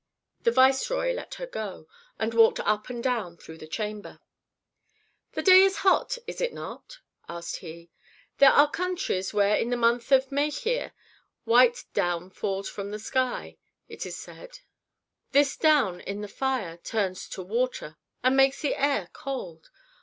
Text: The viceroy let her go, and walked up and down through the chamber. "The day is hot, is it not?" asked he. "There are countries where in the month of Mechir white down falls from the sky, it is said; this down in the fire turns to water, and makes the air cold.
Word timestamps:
The 0.41 0.49
viceroy 0.49 1.13
let 1.13 1.35
her 1.35 1.45
go, 1.45 1.87
and 2.17 2.33
walked 2.33 2.59
up 2.61 2.89
and 2.89 3.03
down 3.03 3.37
through 3.37 3.59
the 3.59 3.67
chamber. 3.67 4.19
"The 5.33 5.43
day 5.43 5.61
is 5.61 5.77
hot, 5.85 6.17
is 6.25 6.41
it 6.41 6.53
not?" 6.53 6.97
asked 7.29 7.57
he. 7.57 7.91
"There 8.39 8.49
are 8.49 8.67
countries 8.67 9.31
where 9.31 9.55
in 9.55 9.69
the 9.69 9.77
month 9.77 10.11
of 10.11 10.31
Mechir 10.31 10.93
white 11.43 11.85
down 11.93 12.31
falls 12.31 12.67
from 12.67 12.89
the 12.89 12.97
sky, 12.97 13.57
it 13.87 14.07
is 14.07 14.15
said; 14.17 14.61
this 15.33 15.55
down 15.55 15.99
in 16.01 16.21
the 16.21 16.27
fire 16.27 16.77
turns 16.77 17.29
to 17.29 17.43
water, 17.43 17.95
and 18.23 18.35
makes 18.35 18.59
the 18.63 18.73
air 18.73 19.07
cold. 19.13 19.69